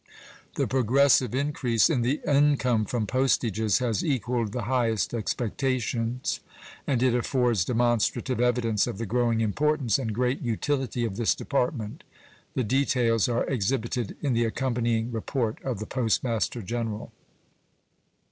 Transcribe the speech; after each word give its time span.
The 0.55 0.65
progressive 0.65 1.35
increase 1.35 1.87
in 1.87 2.01
the 2.01 2.21
income 2.25 2.85
from 2.85 3.05
postages 3.05 3.77
has 3.77 4.03
equaled 4.03 4.51
the 4.51 4.63
highest 4.63 5.13
expectations, 5.13 6.39
and 6.87 7.03
it 7.03 7.13
affords 7.13 7.63
demonstrative 7.65 8.39
evidence 8.39 8.87
of 8.87 8.97
the 8.97 9.05
growing 9.05 9.41
importance 9.41 9.99
and 9.99 10.11
great 10.11 10.41
utility 10.41 11.05
of 11.05 11.17
this 11.17 11.35
Department. 11.35 12.03
The 12.55 12.63
details 12.63 13.29
are 13.29 13.45
exhibited 13.45 14.17
in 14.23 14.33
the 14.33 14.45
accompanying 14.45 15.11
report 15.11 15.61
of 15.63 15.77
the 15.77 15.85
Post 15.85 16.23
Master 16.23 16.63
General. 16.63 17.11